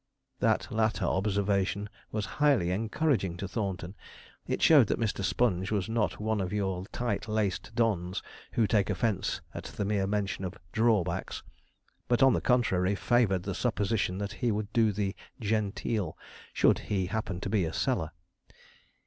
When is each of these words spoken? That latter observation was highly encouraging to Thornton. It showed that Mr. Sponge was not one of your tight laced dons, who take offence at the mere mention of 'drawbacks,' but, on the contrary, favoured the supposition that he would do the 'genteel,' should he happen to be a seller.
That 0.39 0.67
latter 0.71 1.05
observation 1.05 1.87
was 2.11 2.25
highly 2.41 2.71
encouraging 2.71 3.37
to 3.37 3.47
Thornton. 3.47 3.93
It 4.47 4.59
showed 4.59 4.87
that 4.87 4.99
Mr. 4.99 5.23
Sponge 5.23 5.69
was 5.71 5.87
not 5.87 6.19
one 6.19 6.41
of 6.41 6.51
your 6.51 6.87
tight 6.87 7.27
laced 7.27 7.75
dons, 7.75 8.23
who 8.53 8.65
take 8.65 8.89
offence 8.89 9.41
at 9.53 9.65
the 9.65 9.85
mere 9.85 10.07
mention 10.07 10.43
of 10.43 10.57
'drawbacks,' 10.71 11.43
but, 12.07 12.23
on 12.23 12.33
the 12.33 12.41
contrary, 12.41 12.95
favoured 12.95 13.43
the 13.43 13.53
supposition 13.53 14.17
that 14.17 14.33
he 14.41 14.49
would 14.51 14.73
do 14.73 14.91
the 14.91 15.15
'genteel,' 15.39 16.17
should 16.51 16.79
he 16.89 17.05
happen 17.05 17.39
to 17.39 17.49
be 17.51 17.63
a 17.63 17.71
seller. 17.71 18.09